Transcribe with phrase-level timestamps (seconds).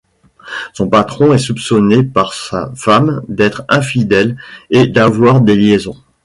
[0.73, 4.35] Son patron est soupçonné par sa femme d'être infidèle
[4.71, 5.97] et d'avoir des liaisons.